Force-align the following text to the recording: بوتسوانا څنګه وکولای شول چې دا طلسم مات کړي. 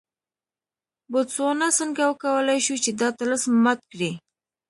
بوتسوانا 1.11 1.67
څنګه 1.79 2.01
وکولای 2.07 2.59
شول 2.65 2.79
چې 2.85 2.91
دا 3.01 3.09
طلسم 3.19 3.51
مات 3.63 3.79
کړي. 3.91 4.11